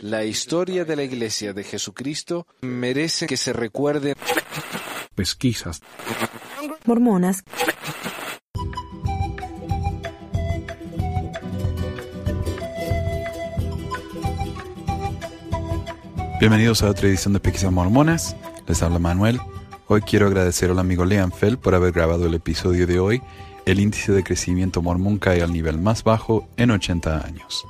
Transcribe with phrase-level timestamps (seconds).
[0.00, 4.14] La historia de la Iglesia de Jesucristo merece que se recuerde.
[5.14, 5.80] Pesquisas.
[6.84, 7.44] Mormonas.
[16.40, 18.34] Bienvenidos a otra edición de Pesquisas Mormonas.
[18.66, 19.38] Les habla Manuel.
[19.88, 23.22] Hoy quiero agradecer al amigo Lean Fell por haber grabado el episodio de hoy.
[23.66, 27.66] El índice de crecimiento mormón cae al nivel más bajo en 80 años.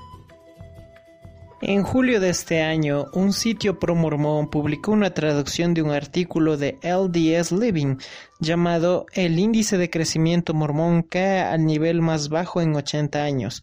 [1.62, 6.78] En julio de este año, un sitio pro-mormón publicó una traducción de un artículo de
[6.82, 7.96] LDS Living
[8.40, 13.62] llamado El índice de crecimiento mormón cae al nivel más bajo en 80 años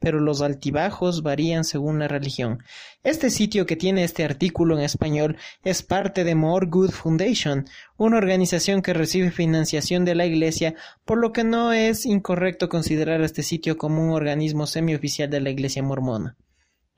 [0.00, 2.62] pero los altibajos varían según la religión.
[3.02, 8.18] Este sitio que tiene este artículo en español es parte de More Good Foundation, una
[8.18, 10.74] organización que recibe financiación de la Iglesia,
[11.04, 15.50] por lo que no es incorrecto considerar este sitio como un organismo semioficial de la
[15.50, 16.36] Iglesia mormona.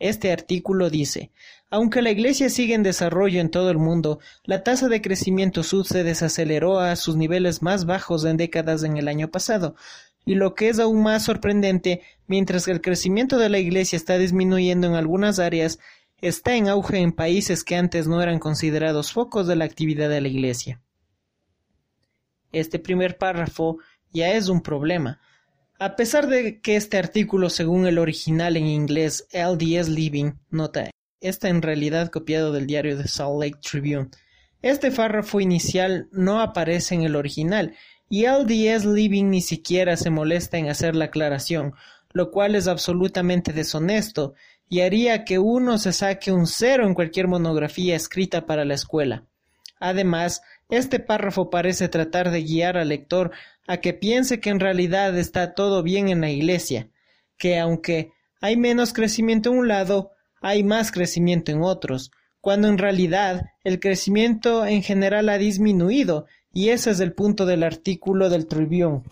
[0.01, 1.31] Este artículo dice,
[1.69, 5.85] aunque la Iglesia sigue en desarrollo en todo el mundo, la tasa de crecimiento sud
[5.85, 9.77] se desaceleró a sus niveles más bajos en décadas en el año pasado,
[10.25, 14.17] y lo que es aún más sorprendente, mientras que el crecimiento de la Iglesia está
[14.17, 15.79] disminuyendo en algunas áreas,
[16.23, 20.23] está en auge en países que antes no eran considerados focos de la actividad de
[20.23, 20.81] la Iglesia.
[22.53, 23.79] Este primer párrafo
[24.13, 25.21] ya es un problema.
[25.83, 30.91] A pesar de que este artículo, según el original en inglés LDS Living, nota,
[31.23, 34.11] está en realidad copiado del diario de Salt Lake Tribune,
[34.61, 37.75] este párrafo inicial no aparece en el original
[38.11, 41.73] y LDS Living ni siquiera se molesta en hacer la aclaración,
[42.13, 44.35] lo cual es absolutamente deshonesto
[44.69, 49.25] y haría que uno se saque un cero en cualquier monografía escrita para la escuela.
[49.79, 53.33] Además, este párrafo parece tratar de guiar al lector
[53.71, 56.91] a que piense que en realidad está todo bien en la iglesia,
[57.39, 60.11] que aunque hay menos crecimiento en un lado,
[60.43, 62.11] hay más crecimiento en otros,
[62.41, 67.63] cuando en realidad el crecimiento en general ha disminuido y ese es el punto del
[67.63, 69.03] artículo del Tribune.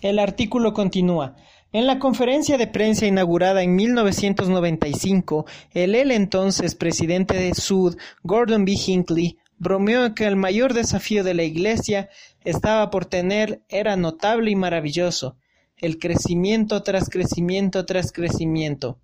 [0.00, 1.36] El artículo continúa.
[1.70, 8.64] En la conferencia de prensa inaugurada en 1995, el él entonces presidente de Sud, Gordon
[8.64, 8.72] B.
[8.72, 12.08] Hinckley, bromeó que el mayor desafío de la Iglesia
[12.44, 15.36] estaba por tener era notable y maravilloso,
[15.76, 18.98] el crecimiento tras crecimiento tras crecimiento.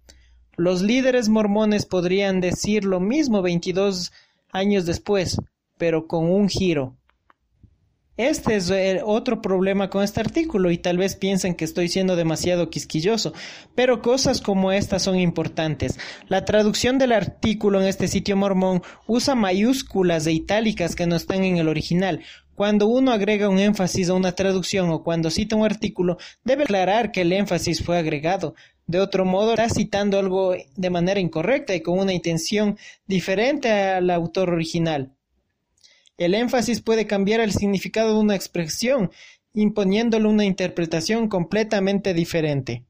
[0.56, 4.12] Los líderes mormones podrían decir lo mismo veintidós
[4.52, 5.40] años después,
[5.78, 6.96] pero con un giro.
[8.20, 12.16] Este es eh, otro problema con este artículo y tal vez piensen que estoy siendo
[12.16, 13.32] demasiado quisquilloso,
[13.74, 15.98] pero cosas como estas son importantes.
[16.28, 21.44] La traducción del artículo en este sitio mormón usa mayúsculas e itálicas que no están
[21.44, 22.20] en el original.
[22.54, 27.12] Cuando uno agrega un énfasis a una traducción o cuando cita un artículo, debe aclarar
[27.12, 28.54] que el énfasis fue agregado.
[28.86, 32.76] De otro modo, está citando algo de manera incorrecta y con una intención
[33.06, 35.14] diferente al autor original.
[36.20, 39.10] El énfasis puede cambiar el significado de una expresión,
[39.54, 42.84] imponiéndole una interpretación completamente diferente.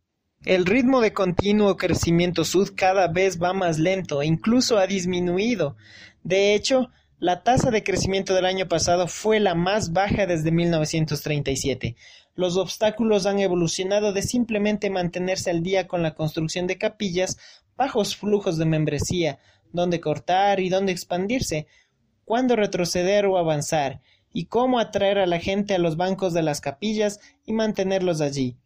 [0.45, 5.77] El ritmo de continuo crecimiento sud cada vez va más lento e incluso ha disminuido.
[6.25, 11.95] De hecho, la tasa de crecimiento del año pasado fue la más baja desde 1937.
[12.35, 17.39] Los obstáculos han evolucionado de simplemente mantenerse al día con la construcción de capillas,
[17.77, 19.39] bajos flujos de membresía,
[19.73, 21.69] dónde cortar y dónde expandirse,
[22.31, 24.03] cuándo retroceder o avanzar,
[24.33, 28.57] y cómo atraer a la gente a los bancos de las capillas y mantenerlos allí.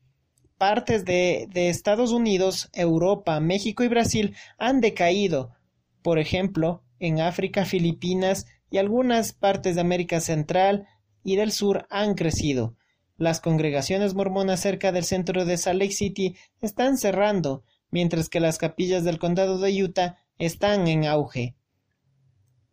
[0.59, 5.55] Partes de, Estados Unidos, Europa, México y Brasil han decaído.
[6.03, 10.87] Por ejemplo, en África, Filipinas y algunas partes de América Central
[11.23, 12.77] y del Sur han crecido.
[13.17, 18.59] Las congregaciones mormonas cerca del centro de Salt Lake City están cerrando, mientras que las
[18.59, 21.55] capillas del condado de Utah están en auge.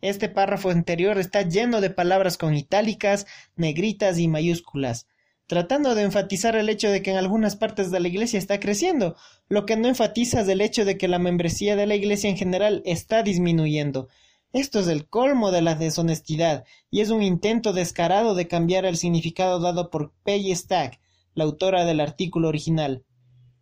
[0.02, 5.08] Este párrafo anterior está lleno de palabras con itálicas, negritas y mayúsculas,
[5.46, 9.16] tratando de enfatizar el hecho de que en algunas partes de la iglesia está creciendo,
[9.48, 12.38] lo que no enfatiza es el hecho de que la membresía de la iglesia en
[12.38, 14.08] general está disminuyendo.
[14.54, 18.98] Esto es el colmo de la deshonestidad, y es un intento descarado de cambiar el
[18.98, 21.00] significado dado por Peggy Stack,
[21.36, 23.04] la autora del artículo original.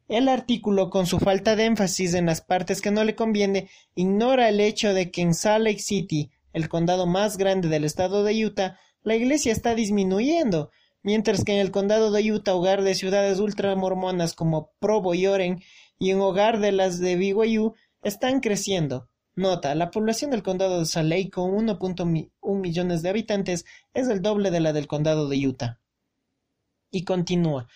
[0.10, 4.50] El artículo, con su falta de énfasis en las partes que no le conviene, ignora
[4.50, 8.44] el hecho de que en Salt Lake City, el condado más grande del estado de
[8.44, 10.72] Utah, la iglesia está disminuyendo,
[11.04, 15.62] mientras que en el condado de Utah, hogar de ciudades ultramormonas como Provo y Oren,
[16.00, 19.10] y en hogar de las de BYU, están creciendo.
[19.36, 23.64] Nota, la población del condado de Salt Lake, con 1.1 millones de habitantes,
[23.94, 25.80] es el doble de la del condado de Utah.
[26.90, 27.68] Y continúa.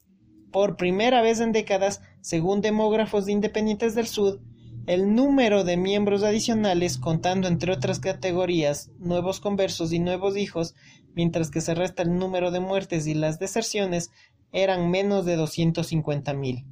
[0.51, 4.43] Por primera vez en décadas, según demógrafos Independientes del Sur,
[4.87, 10.75] el número de miembros adicionales, contando entre otras categorías nuevos conversos y nuevos hijos,
[11.15, 14.11] mientras que se resta el número de muertes y las deserciones,
[14.53, 16.67] eran menos de 250.000.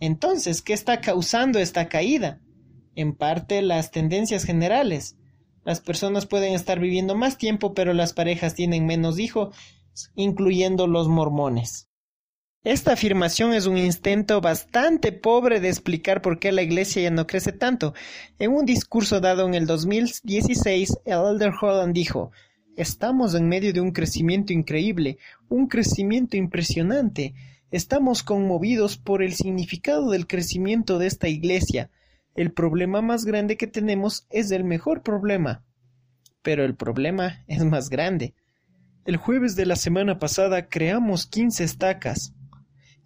[0.00, 2.42] Entonces, ¿qué está causando esta caída?
[2.94, 5.16] En parte las tendencias generales.
[5.64, 9.56] Las personas pueden estar viviendo más tiempo, pero las parejas tienen menos hijos,
[10.14, 11.88] incluyendo los mormones.
[12.66, 17.24] Esta afirmación es un intento bastante pobre de explicar por qué la iglesia ya no
[17.24, 17.94] crece tanto.
[18.40, 22.32] En un discurso dado en el 2016, el Elder Holland dijo,
[22.76, 25.18] Estamos en medio de un crecimiento increíble,
[25.48, 27.34] un crecimiento impresionante.
[27.70, 31.90] Estamos conmovidos por el significado del crecimiento de esta iglesia.
[32.34, 35.62] El problema más grande que tenemos es el mejor problema.
[36.42, 38.34] Pero el problema es más grande.
[39.04, 42.32] El jueves de la semana pasada creamos 15 estacas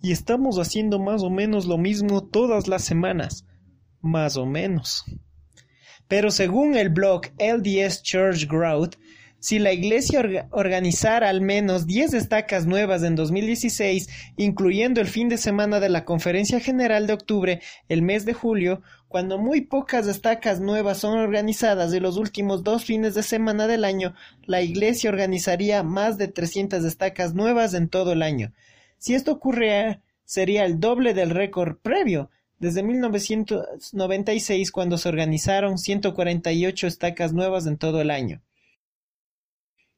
[0.02, 3.44] y estamos haciendo más o menos lo mismo todas las semanas.
[4.00, 5.04] Más o menos.
[6.08, 8.96] Pero según el blog LDS Church Growth,
[9.42, 15.38] si la iglesia organizara al menos 10 estacas nuevas en 2016, incluyendo el fin de
[15.38, 20.60] semana de la Conferencia General de octubre, el mes de julio, cuando muy pocas estacas
[20.60, 24.14] nuevas son organizadas de los últimos dos fines de semana del año,
[24.44, 28.52] la iglesia organizaría más de 300 estacas nuevas en todo el año.
[29.00, 36.86] Si esto ocurriera, sería el doble del récord previo, desde 1996 cuando se organizaron 148
[36.86, 38.42] estacas nuevas en todo el año.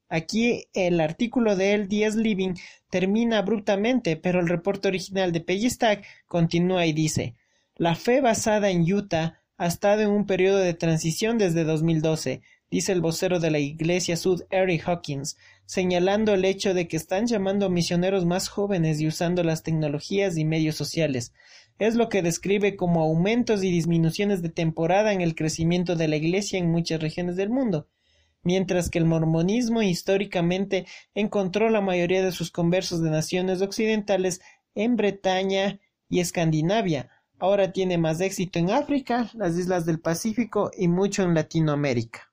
[0.08, 2.54] Aquí el artículo de El 10 Living
[2.90, 7.34] termina abruptamente, pero el reporte original de Peggy Stack continúa y dice
[7.74, 12.40] La fe basada en Utah ha estado en un periodo de transición desde 2012,
[12.70, 15.36] dice el vocero de la Iglesia Sud Eric Hawkins,
[15.72, 20.36] señalando el hecho de que están llamando a misioneros más jóvenes y usando las tecnologías
[20.36, 21.32] y medios sociales.
[21.78, 26.16] Es lo que describe como aumentos y disminuciones de temporada en el crecimiento de la
[26.16, 27.88] Iglesia en muchas regiones del mundo.
[28.42, 30.84] Mientras que el mormonismo históricamente
[31.14, 34.42] encontró la mayoría de sus conversos de naciones occidentales
[34.74, 37.08] en Bretaña y Escandinavia,
[37.38, 42.31] ahora tiene más éxito en África, las islas del Pacífico y mucho en Latinoamérica.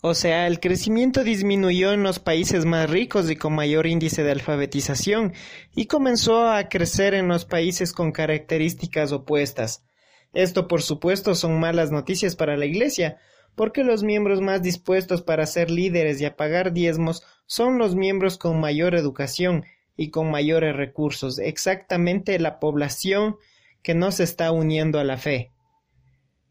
[0.00, 4.30] O sea, el crecimiento disminuyó en los países más ricos y con mayor índice de
[4.30, 5.32] alfabetización,
[5.74, 9.84] y comenzó a crecer en los países con características opuestas.
[10.32, 13.18] Esto, por supuesto, son malas noticias para la Iglesia,
[13.56, 18.38] porque los miembros más dispuestos para ser líderes y a pagar diezmos son los miembros
[18.38, 19.64] con mayor educación
[19.96, 23.36] y con mayores recursos, exactamente la población
[23.82, 25.50] que no se está uniendo a la fe.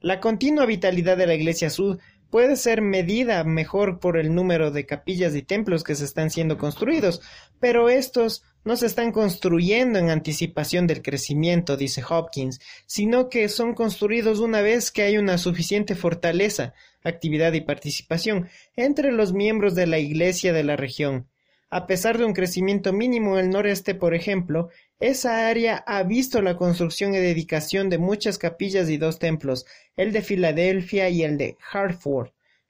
[0.01, 1.97] La continua vitalidad de la Iglesia Sud
[2.29, 6.57] puede ser medida mejor por el número de capillas y templos que se están siendo
[6.57, 7.21] construidos,
[7.59, 13.73] pero estos no se están construyendo en anticipación del crecimiento, dice Hopkins, sino que son
[13.73, 19.87] construidos una vez que hay una suficiente fortaleza, actividad y participación entre los miembros de
[19.87, 21.27] la Iglesia de la región.
[21.69, 24.69] A pesar de un crecimiento mínimo en el noreste, por ejemplo,
[24.99, 29.65] esa área ha visto la construcción y dedicación de muchas capillas y dos templos,
[29.97, 32.29] el de Filadelfia y el de Hartford.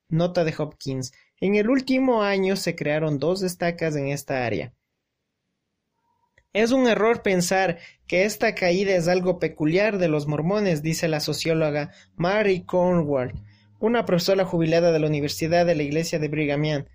[0.09, 1.13] Nota de Hopkins.
[1.39, 4.73] En el último año se crearon dos estacas en esta área.
[6.53, 7.77] Es un error pensar
[8.07, 13.33] que esta caída es algo peculiar de los mormones, dice la socióloga Mary Cornwall,
[13.79, 16.85] una profesora jubilada de la Universidad de la Iglesia de Brigham Young.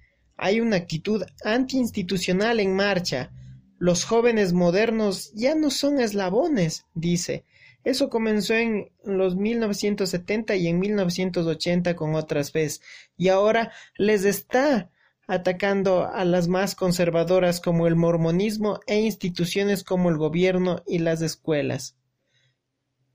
[0.45, 3.31] Hay una actitud antiinstitucional en marcha.
[3.79, 7.45] Los jóvenes modernos ya no son eslabones, dice.
[7.85, 12.83] Eso comenzó en los 1970 y en 1980 con otras veces,
[13.17, 14.91] y ahora les está
[15.29, 21.23] atacando a las más conservadoras como el mormonismo e instituciones como el gobierno y las
[21.23, 21.97] escuelas.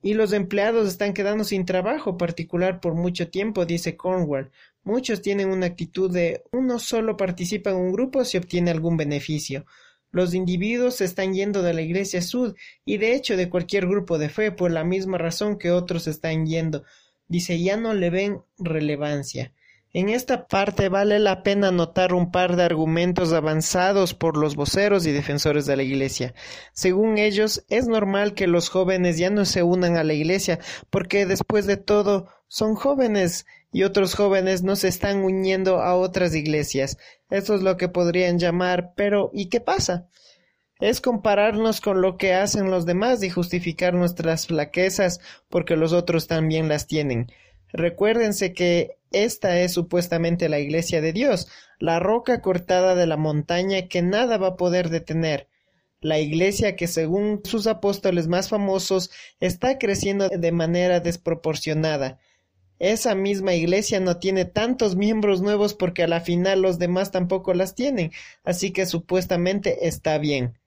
[0.02, 4.50] Y los empleados están quedando sin trabajo particular por mucho tiempo, dice Cornwall.
[4.88, 9.66] Muchos tienen una actitud de uno solo participa en un grupo si obtiene algún beneficio.
[10.12, 14.18] Los individuos se están yendo de la Iglesia Sud y de hecho de cualquier grupo
[14.18, 16.86] de fe por la misma razón que otros están yendo.
[17.28, 19.52] Dice ya no le ven relevancia.
[19.92, 25.06] En esta parte vale la pena notar un par de argumentos avanzados por los voceros
[25.06, 26.34] y defensores de la Iglesia.
[26.72, 31.26] Según ellos, es normal que los jóvenes ya no se unan a la Iglesia, porque
[31.26, 36.98] después de todo son jóvenes y otros jóvenes no se están uniendo a otras iglesias.
[37.30, 40.08] Eso es lo que podrían llamar, pero ¿y qué pasa?
[40.80, 45.20] Es compararnos con lo que hacen los demás y justificar nuestras flaquezas
[45.50, 47.28] porque los otros también las tienen.
[47.74, 51.48] Recuérdense que esta es supuestamente la iglesia de Dios,
[51.80, 55.48] la roca cortada de la montaña que nada va a poder detener.
[56.00, 59.10] La iglesia que según sus apóstoles más famosos
[59.40, 62.20] está creciendo de manera desproporcionada.
[62.80, 67.54] Esa misma iglesia no tiene tantos miembros nuevos porque a la final los demás tampoco
[67.54, 68.12] las tienen,
[68.44, 70.60] así que supuestamente está bien.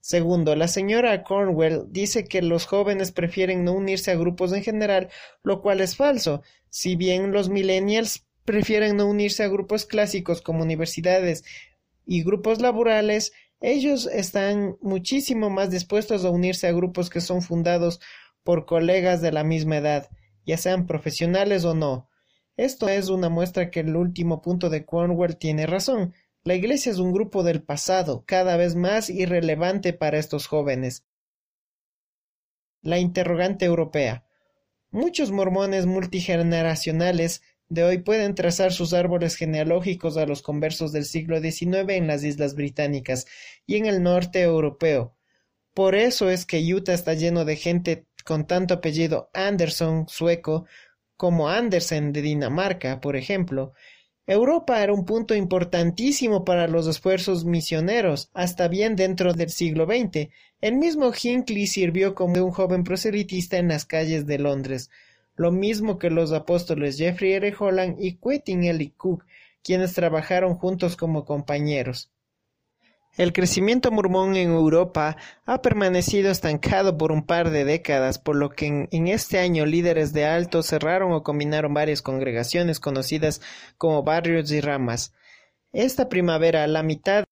[0.00, 5.10] Segundo, la señora Cornwell dice que los jóvenes prefieren no unirse a grupos en general,
[5.44, 6.42] lo cual es falso.
[6.70, 11.44] Si bien los millennials prefieren no unirse a grupos clásicos como universidades
[12.04, 18.00] y grupos laborales, ellos están muchísimo más dispuestos a unirse a grupos que son fundados
[18.42, 20.08] por colegas de la misma edad,
[20.44, 22.08] ya sean profesionales o no.
[22.56, 26.14] Esto es una muestra que el último punto de Cornwell tiene razón.
[26.44, 31.04] La Iglesia es un grupo del pasado, cada vez más irrelevante para estos jóvenes.
[32.82, 34.24] La interrogante europea.
[34.90, 41.40] Muchos mormones multigeneracionales de hoy pueden trazar sus árboles genealógicos a los conversos del siglo
[41.40, 43.26] XIX en las islas británicas
[43.66, 45.16] y en el norte europeo.
[45.72, 50.66] Por eso es que Utah está lleno de gente con tanto apellido Anderson, sueco,
[51.16, 53.74] como Andersen de Dinamarca, por ejemplo,
[54.26, 60.28] Europa era un punto importantísimo para los esfuerzos misioneros, hasta bien dentro del siglo XX.
[60.60, 64.90] El mismo Hinckley sirvió como un joven proselitista en las calles de Londres,
[65.34, 67.54] lo mismo que los apóstoles Jeffrey R.
[67.58, 68.92] Holland y Quentin L.
[68.96, 69.24] Cook,
[69.64, 72.10] quienes trabajaron juntos como compañeros.
[73.18, 78.48] El crecimiento mormón en Europa ha permanecido estancado por un par de décadas, por lo
[78.48, 83.42] que en, este año líderes de alto cerraron o combinaron varias congregaciones conocidas
[83.76, 85.12] como barrios y ramas.
[85.74, 87.24] Esta primavera, la mitad,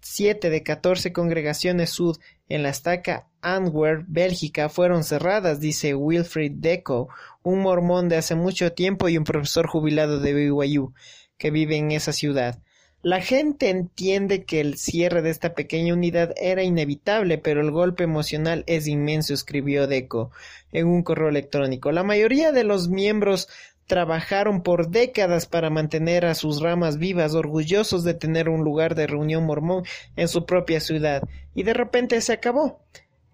[0.00, 2.16] siete de catorce congregaciones sud
[2.48, 7.10] en la estaca Antwerp, Bélgica, fueron cerradas, dice Wilfrid Deco,
[7.42, 10.94] un mormón de hace mucho tiempo y un profesor jubilado de BYU
[11.36, 12.62] que vive en esa ciudad.
[13.02, 18.02] La gente entiende que el cierre de esta pequeña unidad era inevitable, pero el golpe
[18.02, 20.32] emocional es inmenso, escribió Deco
[20.72, 21.92] en un correo electrónico.
[21.92, 23.48] La mayoría de los miembros
[23.86, 29.06] trabajaron por décadas para mantener a sus ramas vivas, orgullosos de tener un lugar de
[29.06, 29.84] reunión mormón
[30.16, 31.22] en su propia ciudad,
[31.54, 32.80] y de repente se acabó.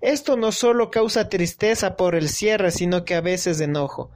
[0.03, 4.11] Esto no solo causa tristeza por el cierre, sino que a veces enojo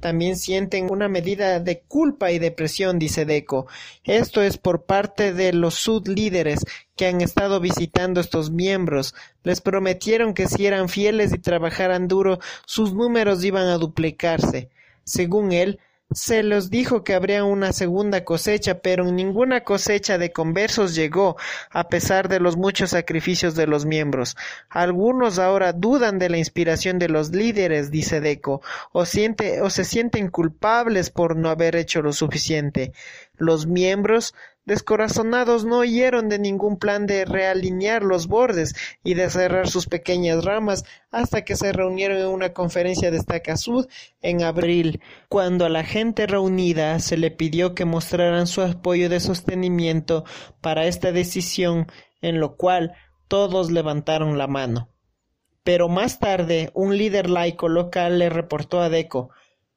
[0.00, 3.66] también sienten una medida de culpa y depresión, dice Deco.
[4.04, 6.60] Esto es por parte de los sud-líderes
[6.96, 9.14] que han estado visitando estos miembros.
[9.42, 14.70] Les prometieron que si eran fieles y trabajaran duro, sus números iban a duplicarse.
[15.04, 15.80] Según él,
[16.16, 21.36] se les dijo que habría una segunda cosecha, pero ninguna cosecha de conversos llegó,
[21.70, 24.34] a pesar de los muchos sacrificios de los miembros.
[24.70, 29.84] Algunos ahora dudan de la inspiración de los líderes, dice Deco, o, siente, o se
[29.84, 32.94] sienten culpables por no haber hecho lo suficiente.
[33.36, 34.34] Los miembros
[34.66, 40.44] descorazonados no oyeron de ningún plan de realinear los bordes y de cerrar sus pequeñas
[40.44, 43.86] ramas hasta que se reunieron en una conferencia de Estaca Sud
[44.20, 49.20] en abril, cuando a la gente reunida se le pidió que mostraran su apoyo de
[49.20, 50.24] sostenimiento
[50.60, 51.86] para esta decisión,
[52.20, 52.92] en lo cual
[53.28, 54.90] todos levantaron la mano.
[55.62, 59.30] Pero más tarde, un líder laico local le reportó a Deco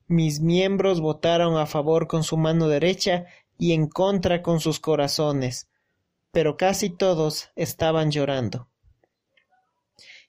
[0.10, 3.28] mis miembros votaron a favor con su mano derecha
[3.60, 5.70] y en contra con sus corazones,
[6.32, 8.70] pero casi todos estaban llorando.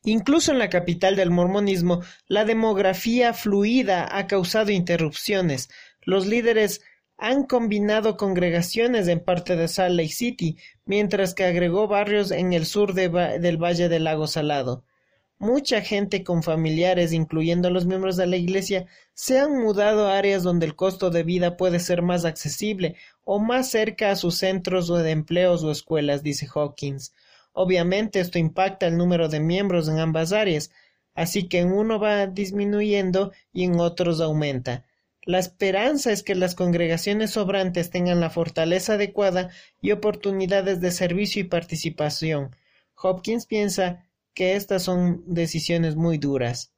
[0.05, 5.71] Incluso en la capital del mormonismo, la demografía fluida ha causado interrupciones.
[6.03, 6.81] Los líderes
[7.17, 12.67] han combinado congregaciones en parte de Salt Lake City, mientras que agregó barrios en el
[12.67, 14.85] sur del Valle del Lago Salado.
[15.41, 20.43] Mucha gente con familiares, incluyendo los miembros de la Iglesia, se han mudado a áreas
[20.43, 24.89] donde el costo de vida puede ser más accesible o más cerca a sus centros
[24.89, 27.15] de empleos o escuelas, dice Hawkins.
[27.55, 30.73] Obviamente esto impacta el número de miembros en ambas áreas,
[31.15, 34.85] así que en uno va disminuyendo y en otros aumenta.
[35.23, 39.49] La esperanza es que las congregaciones sobrantes tengan la fortaleza adecuada
[39.81, 42.55] y oportunidades de servicio y participación.
[42.95, 46.73] Hopkins piensa que estas son decisiones muy duras.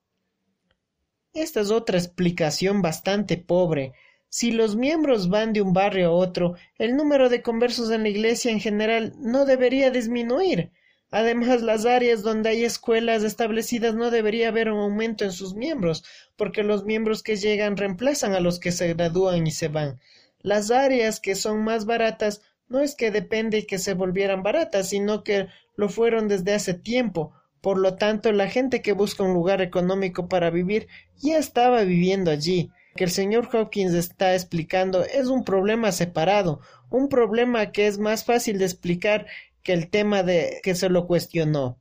[1.34, 3.92] Esta es otra explicación bastante pobre.
[4.28, 8.08] Si los miembros van de un barrio a otro, el número de conversos en la
[8.08, 10.72] iglesia en general no debería disminuir.
[11.10, 16.04] Además, las áreas donde hay escuelas establecidas no debería haber un aumento en sus miembros,
[16.36, 20.00] porque los miembros que llegan reemplazan a los que se gradúan y se van.
[20.40, 25.22] Las áreas que son más baratas no es que depende que se volvieran baratas, sino
[25.22, 27.34] que lo fueron desde hace tiempo.
[27.62, 32.30] Por lo tanto, la gente que busca un lugar económico para vivir ya estaba viviendo
[32.30, 37.98] allí que el señor Hopkins está explicando es un problema separado, un problema que es
[37.98, 39.26] más fácil de explicar
[39.62, 41.78] que el tema de que se lo cuestionó.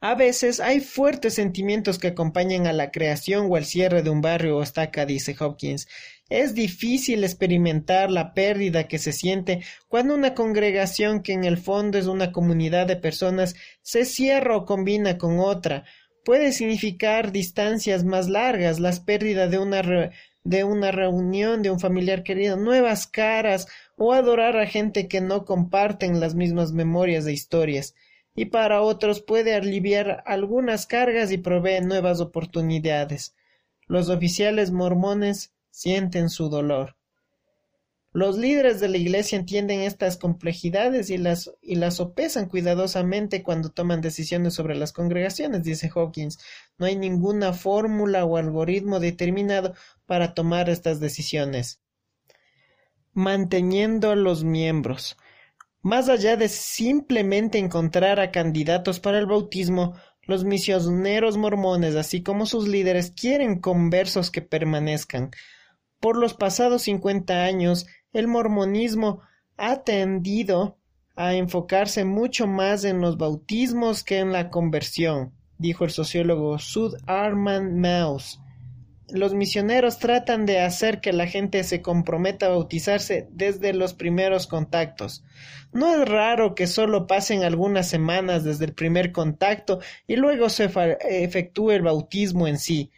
[0.00, 4.20] A veces hay fuertes sentimientos que acompañan a la creación o al cierre de un
[4.20, 5.86] barrio o estaca, dice Hopkins.
[6.32, 11.98] Es difícil experimentar la pérdida que se siente cuando una congregación que en el fondo
[11.98, 15.84] es una comunidad de personas se cierra o combina con otra,
[16.24, 20.10] puede significar distancias más largas, las pérdidas de una,
[20.42, 23.66] de una reunión de un familiar querido, nuevas caras
[23.98, 27.94] o adorar a gente que no comparten las mismas memorias de historias,
[28.34, 33.34] y para otros puede aliviar algunas cargas y provee nuevas oportunidades.
[33.86, 36.96] Los oficiales mormones sienten su dolor.
[38.14, 43.70] Los líderes de la Iglesia entienden estas complejidades y las, y las sopesan cuidadosamente cuando
[43.70, 46.38] toman decisiones sobre las congregaciones, dice Hawkins.
[46.76, 49.74] No hay ninguna fórmula o algoritmo determinado
[50.04, 51.80] para tomar estas decisiones.
[53.14, 55.16] Manteniendo a los miembros.
[55.80, 62.44] Más allá de simplemente encontrar a candidatos para el bautismo, los misioneros mormones, así como
[62.44, 65.30] sus líderes, quieren conversos que permanezcan.
[66.02, 69.20] Por los pasados cincuenta años, el mormonismo
[69.56, 70.76] ha tendido
[71.14, 76.96] a enfocarse mucho más en los bautismos que en la conversión, dijo el sociólogo Sud
[77.06, 78.40] Armand Mouse.
[79.10, 84.48] Los misioneros tratan de hacer que la gente se comprometa a bautizarse desde los primeros
[84.48, 85.22] contactos.
[85.72, 89.78] No es raro que solo pasen algunas semanas desde el primer contacto
[90.08, 90.68] y luego se
[91.08, 92.90] efectúe el bautismo en sí.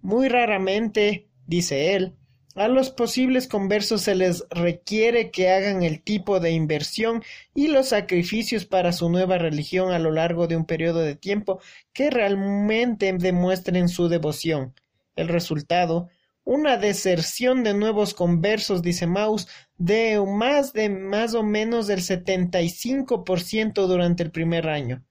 [0.00, 2.14] Muy raramente, dice él,
[2.58, 7.22] a los posibles conversos se les requiere que hagan el tipo de inversión
[7.54, 11.60] y los sacrificios para su nueva religión a lo largo de un periodo de tiempo
[11.92, 14.74] que realmente demuestren su devoción.
[15.14, 16.08] El resultado,
[16.42, 23.86] una deserción de nuevos conversos, dice Maus, de más de más o menos del 75%
[23.86, 25.04] durante el primer año.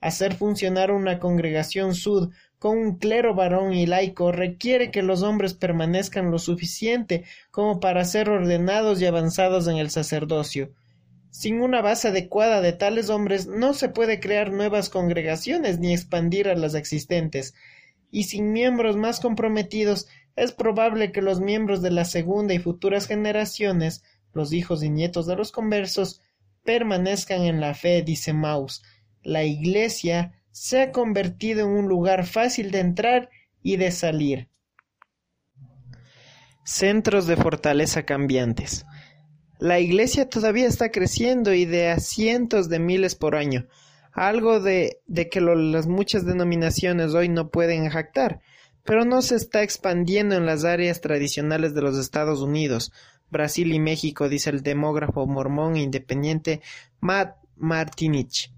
[0.00, 5.54] Hacer funcionar una congregación sud con un clero varón y laico requiere que los hombres
[5.54, 10.72] permanezcan lo suficiente como para ser ordenados y avanzados en el sacerdocio.
[11.30, 16.48] Sin una base adecuada de tales hombres no se puede crear nuevas congregaciones ni expandir
[16.48, 17.54] a las existentes,
[18.10, 23.06] y sin miembros más comprometidos es probable que los miembros de la segunda y futuras
[23.06, 26.22] generaciones, los hijos y nietos de los conversos,
[26.64, 28.82] permanezcan en la fe, dice Maus.
[29.22, 33.28] La Iglesia se ha convertido en un lugar fácil de entrar
[33.62, 34.48] y de salir.
[36.64, 38.86] Centros de fortaleza cambiantes.
[39.58, 43.66] La iglesia todavía está creciendo y de a cientos de miles por año,
[44.12, 48.40] algo de, que las muchas denominaciones hoy no pueden jactar,
[48.82, 52.92] pero no se está expandiendo en las áreas tradicionales de los Estados Unidos,
[53.30, 56.62] Brasil y México, dice el demógrafo mormón independiente
[56.98, 58.55] Matt Martinich.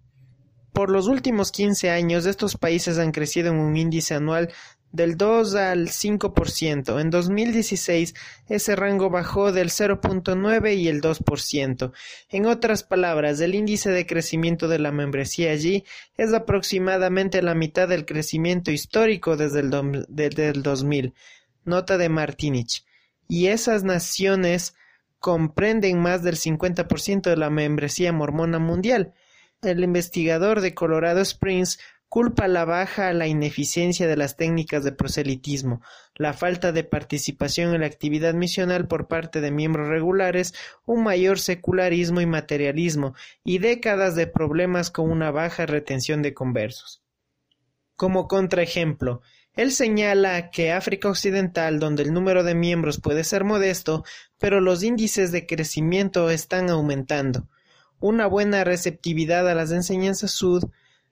[0.72, 4.50] Por los últimos quince años, estos países han crecido en un índice anual
[4.92, 7.00] del 2 al 5%.
[7.00, 8.14] En 2016
[8.48, 11.92] ese rango bajó del 0.9 y el 2%.
[12.30, 15.84] En otras palabras, el índice de crecimiento de la membresía allí
[16.16, 21.14] es aproximadamente la mitad del crecimiento histórico desde el, desde el 2000.
[21.64, 22.84] Nota de Martinich.
[23.28, 24.74] Y esas naciones
[25.18, 29.12] comprenden más del 50% de la membresía mormona mundial.
[29.60, 34.92] El investigador de Colorado Springs culpa la baja a la ineficiencia de las técnicas de
[34.92, 35.82] proselitismo,
[36.14, 40.54] la falta de participación en la actividad misional por parte de miembros regulares,
[40.86, 47.02] un mayor secularismo y materialismo, y décadas de problemas con una baja retención de conversos.
[47.96, 49.22] Como contraejemplo,
[49.54, 54.04] él señala que África Occidental, donde el número de miembros puede ser modesto,
[54.38, 57.48] pero los índices de crecimiento están aumentando
[58.00, 60.64] una buena receptividad a las enseñanzas sud,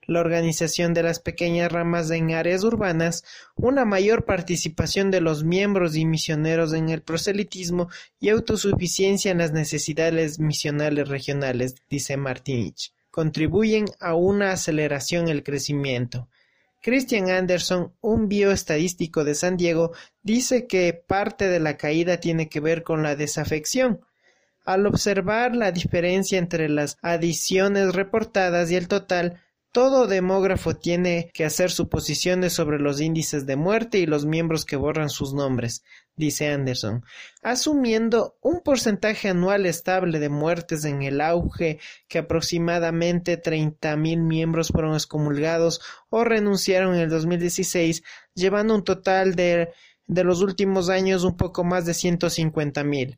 [0.07, 3.23] la organización de las pequeñas ramas en áreas urbanas,
[3.55, 9.51] una mayor participación de los miembros y misioneros en el proselitismo y autosuficiencia en las
[9.51, 16.29] necesidades misionales regionales, dice Martinich, contribuyen a una aceleración el crecimiento.
[16.81, 19.91] Christian Anderson, un bioestadístico de San Diego,
[20.23, 23.99] dice que parte de la caída tiene que ver con la desafección.
[24.67, 31.45] Al observar la diferencia entre las adiciones reportadas y el total, todo demógrafo tiene que
[31.45, 35.85] hacer suposiciones sobre los índices de muerte y los miembros que borran sus nombres,
[36.17, 37.05] dice Anderson,
[37.41, 44.95] asumiendo un porcentaje anual estable de muertes en el auge que aproximadamente 30.000 miembros fueron
[44.95, 48.03] excomulgados o renunciaron en el 2016,
[48.33, 49.69] llevando un total de,
[50.07, 53.17] de los últimos años un poco más de 150.000.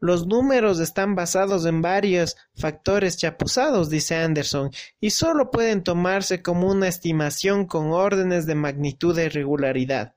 [0.00, 6.70] Los números están basados en varios factores chapuzados, dice Anderson, y solo pueden tomarse como
[6.70, 10.14] una estimación con órdenes de magnitud de irregularidad.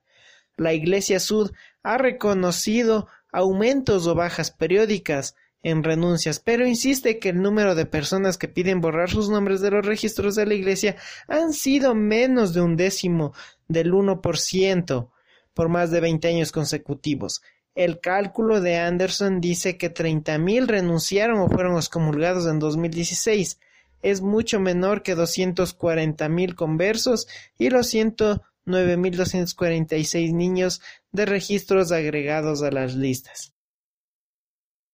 [0.55, 7.41] La Iglesia Sud ha reconocido aumentos o bajas periódicas en renuncias, pero insiste que el
[7.41, 10.95] número de personas que piden borrar sus nombres de los registros de la Iglesia
[11.27, 13.33] han sido menos de un décimo
[13.67, 15.11] del uno por ciento
[15.53, 17.41] por más de veinte años consecutivos.
[17.73, 23.59] El cálculo de Anderson dice que treinta mil renunciaron o fueron excomulgados en 2016.
[24.01, 25.15] Es mucho menor que
[25.77, 30.81] cuarenta mil conversos y los ciento nueve mil doscientos cuarenta y seis niños
[31.11, 33.53] de registros agregados a las listas.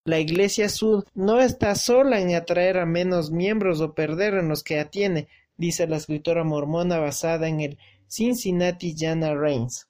[0.05, 4.63] La Iglesia Sud no está sola en atraer a menos miembros o perder en los
[4.63, 9.87] que atiene, dice la escritora mormona basada en el Cincinnati Jana Reigns.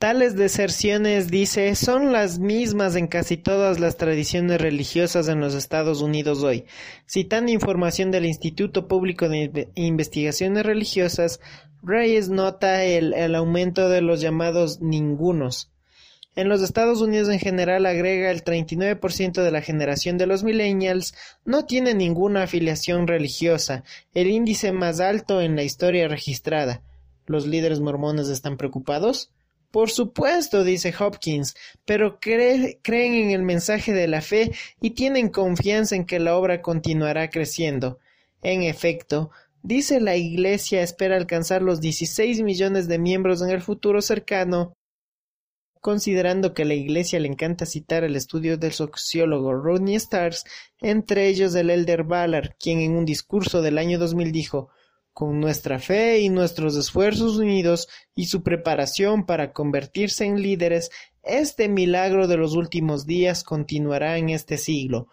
[0.00, 6.00] Tales deserciones, dice, son las mismas en casi todas las tradiciones religiosas en los Estados
[6.00, 6.64] Unidos hoy.
[7.06, 11.38] Citando información del Instituto Público de Investigaciones Religiosas,
[11.82, 15.70] Reyes nota el, aumento de los llamados ningunos.
[16.34, 21.14] En los Estados Unidos en general agrega el 39% de la generación de los millennials
[21.44, 23.84] no tiene ninguna afiliación religiosa,
[24.14, 26.80] el índice más alto en la historia registrada.
[27.26, 29.30] ¿Los líderes mormones están preocupados?
[29.70, 31.54] Por supuesto, dice Hopkins,
[31.84, 36.60] pero creen en el mensaje de la fe y tienen confianza en que la obra
[36.60, 37.98] continuará creciendo.
[38.42, 39.30] En efecto,
[39.62, 44.72] dice la Iglesia espera alcanzar los 16 millones de miembros en el futuro cercano.
[45.80, 50.44] Considerando que a la Iglesia le encanta citar el estudio del sociólogo Rodney Starks,
[50.80, 54.70] entre ellos el elder Ballard, quien en un discurso del año 2000 dijo
[55.12, 60.90] con nuestra fe y nuestros esfuerzos unidos y su preparación para convertirse en líderes,
[61.22, 65.08] este milagro de los últimos días continuará en este siglo,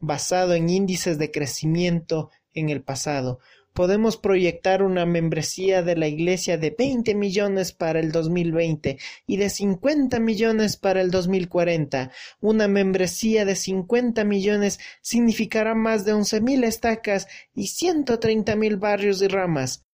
[0.00, 3.38] basado en índices de crecimiento en el pasado,
[3.76, 9.50] podemos proyectar una membresía de la Iglesia de 20 millones para el 2020 y de
[9.50, 12.10] 50 millones para el 2040.
[12.40, 19.20] Una membresía de 50 millones significará más de 11 mil estacas y 130 mil barrios
[19.20, 19.84] y ramas.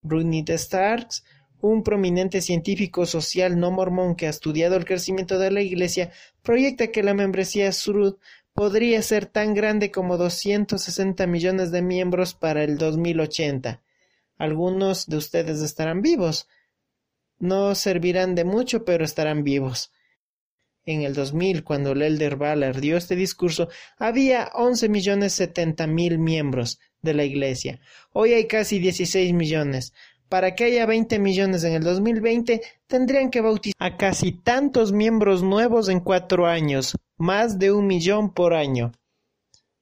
[0.00, 1.24] Brunit Starks,
[1.60, 6.92] un prominente científico social no mormón que ha estudiado el crecimiento de la Iglesia, proyecta
[6.92, 8.18] que la membresía Surud
[8.54, 13.82] podría ser tan grande como 260 millones de miembros para el 2080.
[14.38, 16.48] Algunos de ustedes estarán vivos.
[17.38, 19.92] No servirán de mucho, pero estarán vivos.
[20.86, 26.18] En el 2000, cuando el Elder Ballard dio este discurso, había 11 millones 70 mil
[26.18, 27.80] miembros de la Iglesia.
[28.12, 29.94] Hoy hay casi 16 millones.
[30.28, 35.42] Para que haya 20 millones en el 2020, tendrían que bautizar a casi tantos miembros
[35.42, 38.92] nuevos en cuatro años, más de un millón por año.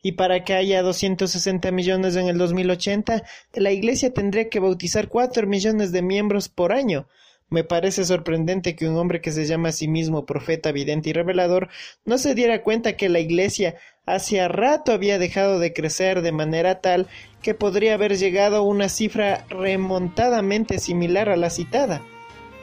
[0.02, 3.22] Y para que haya 260 millones en el 2080,
[3.54, 7.06] la Iglesia tendría que bautizar cuatro millones de miembros por año.
[7.52, 11.12] Me parece sorprendente que un hombre que se llama a sí mismo profeta, vidente y
[11.12, 11.68] revelador
[12.06, 13.74] no se diera cuenta que la Iglesia
[14.06, 17.08] hacía rato había dejado de crecer de manera tal
[17.42, 22.00] que podría haber llegado a una cifra remontadamente similar a la citada.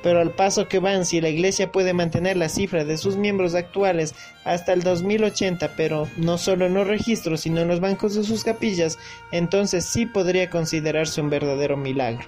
[0.02, 3.54] Pero al paso que van, si la Iglesia puede mantener la cifra de sus miembros
[3.54, 8.23] actuales hasta el 2080, pero no solo en los registros, sino en los bancos de
[8.23, 8.97] sus capillas,
[9.32, 12.28] entonces sí podría considerarse un verdadero milagro.